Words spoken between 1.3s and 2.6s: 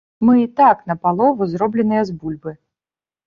зробленыя з бульбы.